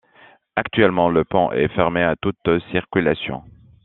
Actuellement, 0.55 1.11
le 1.11 1.23
pont 1.23 1.51
est 1.51 1.67
fermé 1.67 2.01
à 2.01 2.15
toute 2.15 2.49
circulation. 2.71 3.43